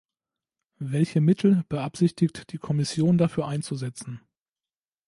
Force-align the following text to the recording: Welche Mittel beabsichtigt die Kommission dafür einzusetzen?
Welche 0.79 1.21
Mittel 1.21 1.61
beabsichtigt 1.69 2.51
die 2.53 2.57
Kommission 2.57 3.19
dafür 3.19 3.47
einzusetzen? 3.47 4.19